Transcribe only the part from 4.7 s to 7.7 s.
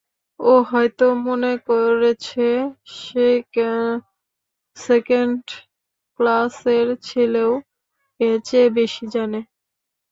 second ক্লাসের ছেলেও